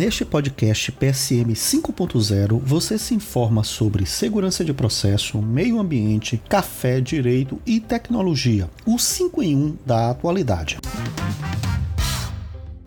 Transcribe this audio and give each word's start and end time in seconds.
Neste 0.00 0.24
podcast 0.24 0.92
PSM 0.92 1.52
5.0, 1.52 2.58
você 2.64 2.96
se 2.96 3.14
informa 3.14 3.62
sobre 3.62 4.06
segurança 4.06 4.64
de 4.64 4.72
processo, 4.72 5.42
meio 5.42 5.78
ambiente, 5.78 6.42
café, 6.48 7.02
direito 7.02 7.60
e 7.66 7.80
tecnologia. 7.80 8.70
O 8.86 8.98
5 8.98 9.42
em 9.42 9.54
1 9.54 9.76
da 9.84 10.08
atualidade. 10.08 10.78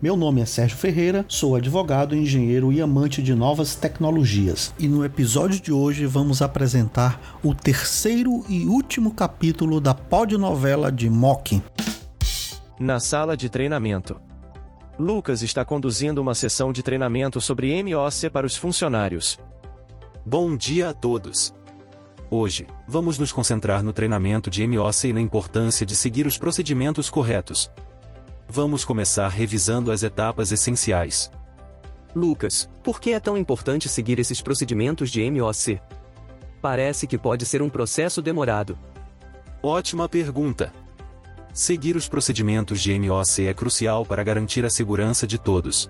Meu 0.02 0.16
nome 0.16 0.40
é 0.40 0.44
Sérgio 0.44 0.76
Ferreira, 0.76 1.24
sou 1.28 1.54
advogado, 1.54 2.16
engenheiro 2.16 2.72
e 2.72 2.80
amante 2.80 3.22
de 3.22 3.32
novas 3.32 3.76
tecnologias. 3.76 4.74
E 4.76 4.88
no 4.88 5.04
episódio 5.04 5.60
de 5.60 5.70
hoje 5.70 6.06
vamos 6.06 6.42
apresentar 6.42 7.38
o 7.44 7.54
terceiro 7.54 8.44
e 8.48 8.64
último 8.64 9.14
capítulo 9.14 9.80
da 9.80 9.94
podnovela 9.94 10.90
de 10.90 11.08
Mock. 11.08 11.62
Na 12.80 12.98
sala 12.98 13.36
de 13.36 13.48
treinamento. 13.48 14.33
Lucas 14.98 15.42
está 15.42 15.64
conduzindo 15.64 16.20
uma 16.20 16.36
sessão 16.36 16.72
de 16.72 16.80
treinamento 16.80 17.40
sobre 17.40 17.82
MOC 17.82 18.30
para 18.30 18.46
os 18.46 18.56
funcionários. 18.56 19.38
Bom 20.24 20.56
dia 20.56 20.90
a 20.90 20.94
todos! 20.94 21.52
Hoje, 22.30 22.66
vamos 22.86 23.18
nos 23.18 23.32
concentrar 23.32 23.82
no 23.82 23.92
treinamento 23.92 24.48
de 24.48 24.64
MOC 24.66 25.08
e 25.08 25.12
na 25.12 25.20
importância 25.20 25.84
de 25.84 25.96
seguir 25.96 26.28
os 26.28 26.38
procedimentos 26.38 27.10
corretos. 27.10 27.70
Vamos 28.48 28.84
começar 28.84 29.28
revisando 29.28 29.90
as 29.90 30.04
etapas 30.04 30.52
essenciais. 30.52 31.28
Lucas, 32.14 32.70
por 32.82 33.00
que 33.00 33.10
é 33.10 33.18
tão 33.18 33.36
importante 33.36 33.88
seguir 33.88 34.20
esses 34.20 34.40
procedimentos 34.40 35.10
de 35.10 35.28
MOC? 35.28 35.80
Parece 36.62 37.08
que 37.08 37.18
pode 37.18 37.44
ser 37.44 37.62
um 37.62 37.68
processo 37.68 38.22
demorado. 38.22 38.78
Ótima 39.60 40.08
pergunta! 40.08 40.83
Seguir 41.54 41.94
os 41.94 42.08
procedimentos 42.08 42.80
de 42.80 42.98
MOC 42.98 43.46
é 43.46 43.54
crucial 43.54 44.04
para 44.04 44.24
garantir 44.24 44.64
a 44.64 44.70
segurança 44.70 45.24
de 45.24 45.38
todos. 45.38 45.88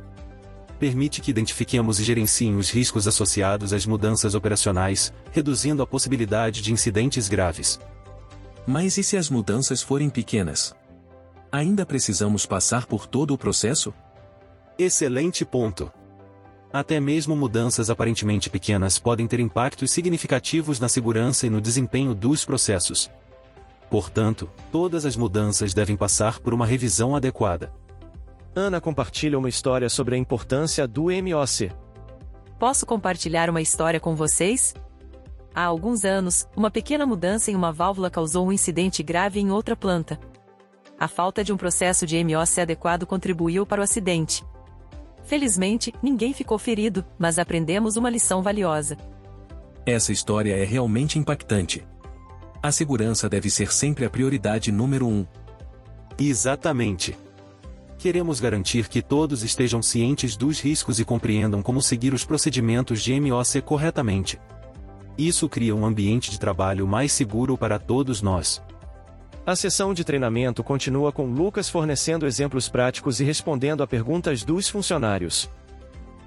Permite 0.78 1.22
que 1.22 1.30
identifiquemos 1.30 1.98
e 1.98 2.04
gerenciem 2.04 2.56
os 2.56 2.68
riscos 2.68 3.08
associados 3.08 3.72
às 3.72 3.86
mudanças 3.86 4.34
operacionais, 4.34 5.10
reduzindo 5.32 5.82
a 5.82 5.86
possibilidade 5.86 6.60
de 6.60 6.70
incidentes 6.70 7.30
graves. 7.30 7.80
Mas 8.66 8.98
e 8.98 9.02
se 9.02 9.16
as 9.16 9.30
mudanças 9.30 9.82
forem 9.82 10.10
pequenas? 10.10 10.74
Ainda 11.50 11.86
precisamos 11.86 12.44
passar 12.44 12.84
por 12.84 13.06
todo 13.06 13.32
o 13.32 13.38
processo? 13.38 13.94
Excelente 14.78 15.46
ponto. 15.46 15.90
Até 16.70 17.00
mesmo 17.00 17.34
mudanças 17.34 17.88
aparentemente 17.88 18.50
pequenas 18.50 18.98
podem 18.98 19.26
ter 19.26 19.40
impactos 19.40 19.92
significativos 19.92 20.78
na 20.78 20.90
segurança 20.90 21.46
e 21.46 21.50
no 21.50 21.58
desempenho 21.58 22.14
dos 22.14 22.44
processos. 22.44 23.10
Portanto, 23.90 24.50
todas 24.72 25.04
as 25.06 25.16
mudanças 25.16 25.72
devem 25.72 25.96
passar 25.96 26.40
por 26.40 26.52
uma 26.52 26.66
revisão 26.66 27.14
adequada. 27.14 27.72
Ana 28.54 28.80
compartilha 28.80 29.38
uma 29.38 29.48
história 29.48 29.88
sobre 29.88 30.14
a 30.14 30.18
importância 30.18 30.86
do 30.86 31.04
MOC. 31.04 31.72
Posso 32.58 32.86
compartilhar 32.86 33.50
uma 33.50 33.60
história 33.60 33.98
com 33.98 34.14
vocês? 34.14 34.74
Há 35.54 35.64
alguns 35.64 36.04
anos, 36.04 36.46
uma 36.56 36.70
pequena 36.70 37.06
mudança 37.06 37.50
em 37.50 37.54
uma 37.54 37.72
válvula 37.72 38.10
causou 38.10 38.46
um 38.46 38.52
incidente 38.52 39.02
grave 39.02 39.40
em 39.40 39.50
outra 39.50 39.76
planta. 39.76 40.18
A 40.98 41.08
falta 41.08 41.42
de 41.42 41.52
um 41.52 41.56
processo 41.56 42.06
de 42.06 42.22
MOC 42.22 42.60
adequado 42.60 43.06
contribuiu 43.06 43.66
para 43.66 43.80
o 43.80 43.84
acidente. 43.84 44.44
Felizmente, 45.24 45.92
ninguém 46.02 46.32
ficou 46.32 46.58
ferido, 46.58 47.04
mas 47.18 47.38
aprendemos 47.38 47.96
uma 47.96 48.10
lição 48.10 48.42
valiosa. 48.42 48.96
Essa 49.86 50.12
história 50.12 50.56
é 50.56 50.64
realmente 50.64 51.18
impactante. 51.18 51.84
A 52.64 52.72
segurança 52.72 53.28
deve 53.28 53.50
ser 53.50 53.70
sempre 53.70 54.06
a 54.06 54.10
prioridade 54.10 54.72
número 54.72 55.06
um. 55.06 55.26
Exatamente. 56.18 57.14
Queremos 57.98 58.40
garantir 58.40 58.88
que 58.88 59.02
todos 59.02 59.42
estejam 59.42 59.82
cientes 59.82 60.34
dos 60.34 60.60
riscos 60.60 60.98
e 60.98 61.04
compreendam 61.04 61.60
como 61.60 61.82
seguir 61.82 62.14
os 62.14 62.24
procedimentos 62.24 63.02
de 63.02 63.20
MOC 63.20 63.60
corretamente. 63.60 64.40
Isso 65.18 65.46
cria 65.46 65.76
um 65.76 65.84
ambiente 65.84 66.30
de 66.30 66.40
trabalho 66.40 66.88
mais 66.88 67.12
seguro 67.12 67.58
para 67.58 67.78
todos 67.78 68.22
nós. 68.22 68.62
A 69.44 69.54
sessão 69.54 69.92
de 69.92 70.02
treinamento 70.02 70.64
continua 70.64 71.12
com 71.12 71.26
Lucas 71.26 71.68
fornecendo 71.68 72.26
exemplos 72.26 72.66
práticos 72.66 73.20
e 73.20 73.24
respondendo 73.24 73.82
a 73.82 73.86
perguntas 73.86 74.42
dos 74.42 74.70
funcionários. 74.70 75.50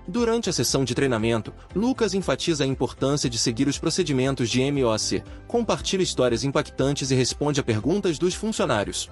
Durante 0.08 0.50
a 0.50 0.54
sessão 0.54 0.86
de 0.86 0.96
treinamento, 0.96 1.54
Lucas 1.76 2.14
enfatiza 2.14 2.64
a 2.64 2.68
importância 2.68 3.30
de 3.30 3.38
seguir 3.38 3.68
os 3.68 3.78
procedimentos 3.78 4.50
de 4.50 4.62
MOC, 4.72 5.22
compartilha 5.46 6.02
histórias 6.02 6.46
impactantes 6.46 7.12
e 7.12 7.16
responde 7.16 7.60
a 7.60 7.64
perguntas 7.64 8.18
dos 8.18 8.34
funcionários. 8.34 9.10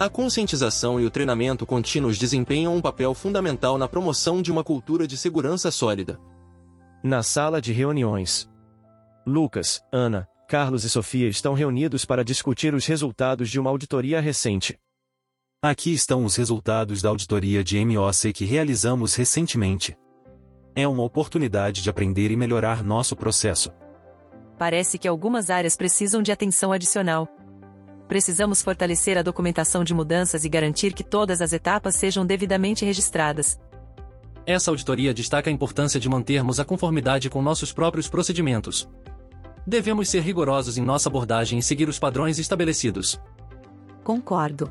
A 0.00 0.08
conscientização 0.08 0.98
e 0.98 1.04
o 1.04 1.10
treinamento 1.10 1.66
contínuos 1.66 2.16
desempenham 2.16 2.74
um 2.74 2.80
papel 2.80 3.12
fundamental 3.12 3.76
na 3.76 3.86
promoção 3.86 4.40
de 4.40 4.50
uma 4.50 4.64
cultura 4.64 5.06
de 5.06 5.18
segurança 5.18 5.70
sólida. 5.70 6.18
Na 7.02 7.22
sala 7.22 7.60
de 7.60 7.72
reuniões. 7.72 8.48
Lucas, 9.26 9.82
Ana, 9.92 10.26
Carlos 10.48 10.84
e 10.84 10.90
Sofia 10.90 11.28
estão 11.28 11.52
reunidos 11.52 12.06
para 12.06 12.24
discutir 12.24 12.74
os 12.74 12.86
resultados 12.86 13.50
de 13.50 13.60
uma 13.60 13.68
auditoria 13.68 14.20
recente. 14.20 14.78
Aqui 15.62 15.92
estão 15.92 16.24
os 16.24 16.36
resultados 16.36 17.02
da 17.02 17.10
auditoria 17.10 17.62
de 17.62 17.84
MOC 17.84 18.32
que 18.32 18.44
realizamos 18.44 19.14
recentemente 19.14 19.96
é 20.76 20.86
uma 20.86 21.02
oportunidade 21.02 21.82
de 21.82 21.88
aprender 21.88 22.30
e 22.30 22.36
melhorar 22.36 22.84
nosso 22.84 23.16
processo. 23.16 23.72
Parece 24.58 24.98
que 24.98 25.08
algumas 25.08 25.48
áreas 25.48 25.74
precisam 25.74 26.22
de 26.22 26.30
atenção 26.30 26.70
adicional. 26.70 27.26
Precisamos 28.06 28.60
fortalecer 28.60 29.16
a 29.16 29.22
documentação 29.22 29.82
de 29.82 29.94
mudanças 29.94 30.44
e 30.44 30.48
garantir 30.50 30.92
que 30.92 31.02
todas 31.02 31.40
as 31.40 31.54
etapas 31.54 31.96
sejam 31.96 32.26
devidamente 32.26 32.84
registradas. 32.84 33.58
Essa 34.46 34.70
auditoria 34.70 35.14
destaca 35.14 35.48
a 35.48 35.52
importância 35.52 35.98
de 35.98 36.10
mantermos 36.10 36.60
a 36.60 36.64
conformidade 36.64 37.30
com 37.30 37.40
nossos 37.40 37.72
próprios 37.72 38.06
procedimentos. 38.06 38.86
Devemos 39.66 40.10
ser 40.10 40.20
rigorosos 40.20 40.76
em 40.76 40.82
nossa 40.82 41.08
abordagem 41.08 41.58
e 41.58 41.62
seguir 41.62 41.88
os 41.88 41.98
padrões 41.98 42.38
estabelecidos. 42.38 43.18
Concordo. 44.04 44.70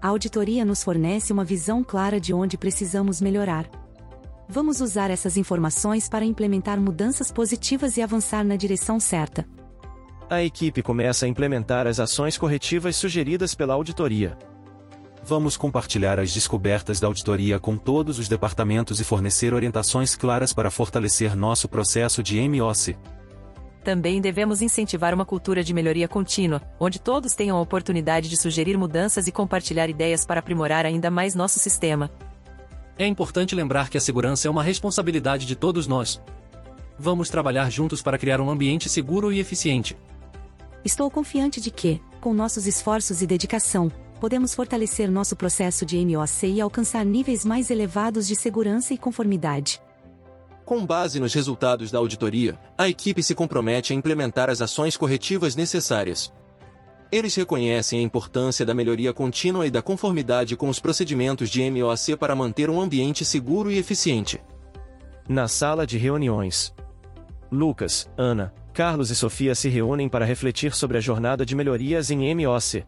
A 0.00 0.08
auditoria 0.08 0.64
nos 0.64 0.84
fornece 0.84 1.32
uma 1.32 1.44
visão 1.44 1.82
clara 1.82 2.20
de 2.20 2.32
onde 2.32 2.56
precisamos 2.56 3.20
melhorar. 3.20 3.68
Vamos 4.48 4.80
usar 4.80 5.10
essas 5.10 5.36
informações 5.36 6.08
para 6.08 6.24
implementar 6.24 6.80
mudanças 6.80 7.32
positivas 7.32 7.96
e 7.96 8.02
avançar 8.02 8.44
na 8.44 8.54
direção 8.54 9.00
certa. 9.00 9.46
A 10.30 10.42
equipe 10.42 10.82
começa 10.82 11.26
a 11.26 11.28
implementar 11.28 11.86
as 11.86 11.98
ações 11.98 12.38
corretivas 12.38 12.96
sugeridas 12.96 13.54
pela 13.54 13.74
auditoria. 13.74 14.38
Vamos 15.24 15.56
compartilhar 15.56 16.20
as 16.20 16.32
descobertas 16.32 17.00
da 17.00 17.08
auditoria 17.08 17.58
com 17.58 17.76
todos 17.76 18.20
os 18.20 18.28
departamentos 18.28 19.00
e 19.00 19.04
fornecer 19.04 19.52
orientações 19.52 20.14
claras 20.14 20.52
para 20.52 20.70
fortalecer 20.70 21.36
nosso 21.36 21.68
processo 21.68 22.22
de 22.22 22.40
MOC. 22.48 22.96
Também 23.82 24.20
devemos 24.20 24.62
incentivar 24.62 25.14
uma 25.14 25.24
cultura 25.24 25.62
de 25.62 25.74
melhoria 25.74 26.06
contínua, 26.06 26.62
onde 26.78 27.00
todos 27.00 27.34
tenham 27.34 27.56
a 27.56 27.60
oportunidade 27.60 28.28
de 28.28 28.36
sugerir 28.36 28.76
mudanças 28.76 29.26
e 29.26 29.32
compartilhar 29.32 29.88
ideias 29.88 30.24
para 30.24 30.40
aprimorar 30.40 30.86
ainda 30.86 31.10
mais 31.10 31.34
nosso 31.34 31.58
sistema. 31.58 32.10
É 32.98 33.06
importante 33.06 33.54
lembrar 33.54 33.90
que 33.90 33.98
a 33.98 34.00
segurança 34.00 34.48
é 34.48 34.50
uma 34.50 34.62
responsabilidade 34.62 35.44
de 35.44 35.54
todos 35.54 35.86
nós. 35.86 36.20
Vamos 36.98 37.28
trabalhar 37.28 37.70
juntos 37.70 38.00
para 38.00 38.16
criar 38.16 38.40
um 38.40 38.48
ambiente 38.48 38.88
seguro 38.88 39.30
e 39.30 39.38
eficiente. 39.38 39.96
Estou 40.82 41.10
confiante 41.10 41.60
de 41.60 41.70
que, 41.70 42.00
com 42.20 42.32
nossos 42.32 42.66
esforços 42.66 43.20
e 43.20 43.26
dedicação, 43.26 43.92
podemos 44.18 44.54
fortalecer 44.54 45.10
nosso 45.10 45.36
processo 45.36 45.84
de 45.84 46.02
MOC 46.04 46.46
e 46.46 46.60
alcançar 46.60 47.04
níveis 47.04 47.44
mais 47.44 47.70
elevados 47.70 48.26
de 48.26 48.34
segurança 48.34 48.94
e 48.94 48.98
conformidade. 48.98 49.80
Com 50.64 50.84
base 50.84 51.20
nos 51.20 51.34
resultados 51.34 51.90
da 51.90 51.98
auditoria, 51.98 52.58
a 52.78 52.88
equipe 52.88 53.22
se 53.22 53.34
compromete 53.34 53.92
a 53.92 53.96
implementar 53.96 54.48
as 54.48 54.62
ações 54.62 54.96
corretivas 54.96 55.54
necessárias. 55.54 56.32
Eles 57.10 57.34
reconhecem 57.36 58.00
a 58.00 58.02
importância 58.02 58.66
da 58.66 58.74
melhoria 58.74 59.12
contínua 59.12 59.66
e 59.66 59.70
da 59.70 59.80
conformidade 59.80 60.56
com 60.56 60.68
os 60.68 60.80
procedimentos 60.80 61.48
de 61.48 61.68
MOC 61.70 62.16
para 62.16 62.34
manter 62.34 62.68
um 62.68 62.80
ambiente 62.80 63.24
seguro 63.24 63.70
e 63.70 63.78
eficiente. 63.78 64.40
Na 65.28 65.46
sala 65.46 65.86
de 65.86 65.98
reuniões. 65.98 66.74
Lucas, 67.50 68.10
Ana, 68.16 68.52
Carlos 68.72 69.10
e 69.10 69.16
Sofia 69.16 69.54
se 69.54 69.68
reúnem 69.68 70.08
para 70.08 70.24
refletir 70.24 70.74
sobre 70.74 70.98
a 70.98 71.00
jornada 71.00 71.46
de 71.46 71.54
melhorias 71.54 72.10
em 72.10 72.34
MOC. 72.34 72.84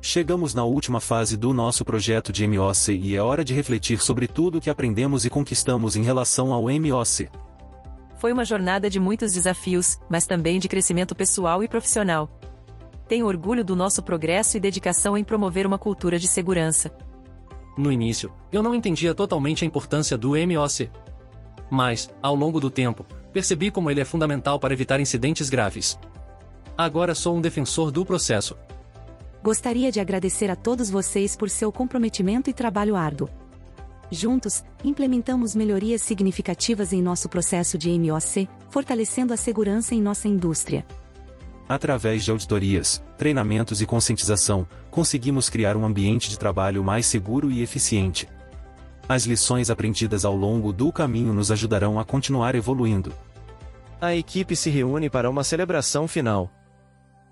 Chegamos 0.00 0.54
na 0.54 0.64
última 0.64 1.00
fase 1.00 1.36
do 1.36 1.52
nosso 1.52 1.84
projeto 1.84 2.32
de 2.32 2.46
MOC 2.46 2.88
e 2.92 3.16
é 3.16 3.22
hora 3.22 3.44
de 3.44 3.54
refletir 3.54 4.00
sobre 4.00 4.26
tudo 4.26 4.58
o 4.58 4.60
que 4.60 4.70
aprendemos 4.70 5.24
e 5.24 5.30
conquistamos 5.30 5.96
em 5.96 6.02
relação 6.02 6.52
ao 6.52 6.64
MOC. 6.64 7.28
Foi 8.18 8.32
uma 8.32 8.44
jornada 8.44 8.90
de 8.90 8.98
muitos 8.98 9.32
desafios, 9.32 9.96
mas 10.10 10.26
também 10.26 10.58
de 10.58 10.68
crescimento 10.68 11.14
pessoal 11.14 11.62
e 11.62 11.68
profissional. 11.68 12.37
Tenho 13.08 13.26
orgulho 13.26 13.64
do 13.64 13.74
nosso 13.74 14.02
progresso 14.02 14.56
e 14.56 14.60
dedicação 14.60 15.16
em 15.16 15.24
promover 15.24 15.66
uma 15.66 15.78
cultura 15.78 16.18
de 16.18 16.28
segurança. 16.28 16.92
No 17.76 17.90
início, 17.90 18.30
eu 18.52 18.62
não 18.62 18.74
entendia 18.74 19.14
totalmente 19.14 19.64
a 19.64 19.66
importância 19.66 20.18
do 20.18 20.30
MOC. 20.30 20.90
Mas, 21.70 22.10
ao 22.20 22.34
longo 22.34 22.60
do 22.60 22.70
tempo, 22.70 23.06
percebi 23.32 23.70
como 23.70 23.90
ele 23.90 24.00
é 24.00 24.04
fundamental 24.04 24.60
para 24.60 24.74
evitar 24.74 25.00
incidentes 25.00 25.48
graves. 25.48 25.98
Agora 26.76 27.14
sou 27.14 27.34
um 27.36 27.40
defensor 27.40 27.90
do 27.90 28.04
processo. 28.04 28.56
Gostaria 29.42 29.90
de 29.90 30.00
agradecer 30.00 30.50
a 30.50 30.56
todos 30.56 30.90
vocês 30.90 31.34
por 31.34 31.48
seu 31.48 31.72
comprometimento 31.72 32.50
e 32.50 32.52
trabalho 32.52 32.94
árduo. 32.94 33.28
Juntos, 34.10 34.64
implementamos 34.84 35.54
melhorias 35.54 36.02
significativas 36.02 36.92
em 36.92 37.00
nosso 37.00 37.28
processo 37.28 37.78
de 37.78 37.90
MOC, 37.98 38.48
fortalecendo 38.68 39.32
a 39.32 39.36
segurança 39.36 39.94
em 39.94 40.02
nossa 40.02 40.28
indústria. 40.28 40.84
Através 41.68 42.24
de 42.24 42.30
auditorias, 42.30 43.02
treinamentos 43.18 43.82
e 43.82 43.86
conscientização, 43.86 44.66
conseguimos 44.90 45.50
criar 45.50 45.76
um 45.76 45.84
ambiente 45.84 46.30
de 46.30 46.38
trabalho 46.38 46.82
mais 46.82 47.04
seguro 47.04 47.50
e 47.50 47.60
eficiente. 47.60 48.26
As 49.06 49.24
lições 49.24 49.68
aprendidas 49.68 50.24
ao 50.24 50.34
longo 50.34 50.72
do 50.72 50.90
caminho 50.90 51.34
nos 51.34 51.50
ajudarão 51.50 52.00
a 52.00 52.04
continuar 52.04 52.54
evoluindo. 52.54 53.12
A 54.00 54.14
equipe 54.14 54.56
se 54.56 54.70
reúne 54.70 55.10
para 55.10 55.28
uma 55.28 55.44
celebração 55.44 56.08
final. 56.08 56.50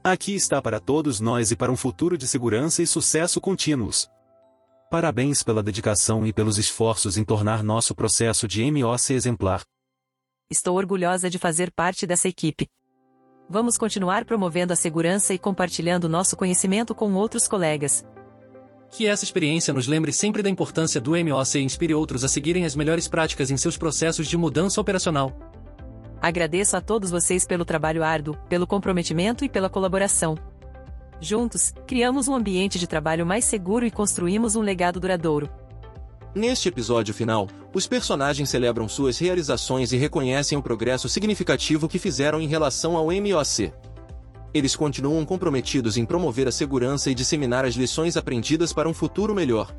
Aqui 0.05 0.35
está 0.35 0.61
para 0.61 0.81
todos 0.81 1.19
nós 1.19 1.51
e 1.51 1.57
para 1.57 1.73
um 1.73 1.77
futuro 1.77 2.19
de 2.19 2.27
segurança 2.29 2.83
e 2.83 2.87
sucesso 2.87 3.41
contínuos. 3.41 4.09
Parabéns 4.91 5.43
pela 5.43 5.63
dedicação 5.63 6.27
e 6.27 6.33
pelos 6.33 6.59
esforços 6.59 7.17
em 7.17 7.25
tornar 7.25 7.63
nosso 7.63 7.95
processo 7.95 8.47
de 8.47 8.71
MOC 8.71 9.11
exemplar. 9.13 9.63
Estou 10.51 10.77
orgulhosa 10.77 11.29
de 11.29 11.39
fazer 11.39 11.73
parte 11.73 12.07
dessa 12.07 12.29
equipe. 12.29 12.69
Vamos 13.49 13.79
continuar 13.79 14.25
promovendo 14.25 14.73
a 14.73 14.77
segurança 14.77 15.33
e 15.33 15.39
compartilhando 15.39 16.09
nosso 16.09 16.37
conhecimento 16.37 16.97
com 16.97 17.15
outros 17.15 17.47
colegas. 17.47 18.05
Que 18.91 19.07
essa 19.07 19.25
experiência 19.25 19.73
nos 19.73 19.87
lembre 19.87 20.13
sempre 20.13 20.43
da 20.43 20.51
importância 20.51 21.01
do 21.01 21.13
MOC 21.13 21.55
e 21.55 21.63
inspire 21.63 21.95
outros 21.95 22.25
a 22.25 22.29
seguirem 22.29 22.65
as 22.65 22.75
melhores 22.75 23.07
práticas 23.07 23.51
em 23.51 23.57
seus 23.57 23.77
processos 23.77 24.27
de 24.27 24.37
mudança 24.37 24.81
operacional. 24.81 25.33
Agradeço 26.21 26.77
a 26.77 26.81
todos 26.81 27.11
vocês 27.11 27.47
pelo 27.47 27.65
trabalho 27.65 28.03
árduo, 28.03 28.37
pelo 28.49 28.67
comprometimento 28.67 29.45
e 29.45 29.49
pela 29.49 29.71
colaboração. 29.71 30.35
Juntos, 31.21 31.73
criamos 31.87 32.27
um 32.27 32.35
ambiente 32.35 32.81
de 32.81 32.87
trabalho 32.89 33.25
mais 33.25 33.45
seguro 33.45 33.87
e 33.87 33.93
construímos 33.93 34.57
um 34.57 34.61
legado 34.61 34.99
duradouro. 34.99 35.49
Neste 36.35 36.69
episódio 36.69 37.15
final, 37.15 37.49
os 37.73 37.87
personagens 37.87 38.49
celebram 38.51 38.89
suas 38.89 39.19
realizações 39.19 39.93
e 39.93 39.97
reconhecem 39.97 40.57
o 40.57 40.63
progresso 40.63 41.09
significativo 41.09 41.89
que 41.89 41.99
fizeram 41.99 42.41
em 42.41 42.47
relação 42.47 42.97
ao 42.97 43.07
MOC. 43.07 43.73
Eles 44.53 44.75
continuam 44.77 45.25
comprometidos 45.25 45.97
em 45.97 46.05
promover 46.05 46.49
a 46.49 46.53
segurança 46.53 47.11
e 47.11 47.15
disseminar 47.15 47.65
as 47.65 47.75
lições 47.75 48.17
aprendidas 48.17 48.73
para 48.73 48.89
um 48.89 48.95
futuro 48.95 49.35
melhor. 49.35 49.75